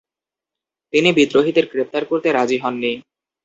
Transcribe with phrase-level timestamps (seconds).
[0.93, 2.91] তিনি বিদ্রোহীদের গ্রেপ্তার করতে রাজি হননি।